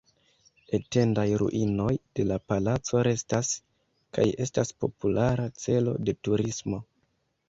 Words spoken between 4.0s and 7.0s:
kaj estas populara celo de turismo.